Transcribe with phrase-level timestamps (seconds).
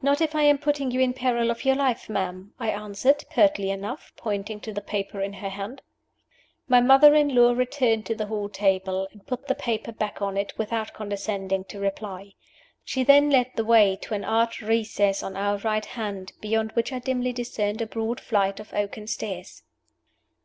[0.00, 3.70] "Not if I am putting you in peril of your life, ma'am," I answered, pertly
[3.70, 5.82] enough, pointing to the paper in her hand.
[6.68, 10.36] My mother in law returned to the hall table, and put the paper back on
[10.36, 12.34] it without condescending to reply.
[12.84, 16.92] She then led the way to an arched recess on our right hand, beyond which
[16.92, 19.64] I dimly discerned a broad flight of oaken stairs.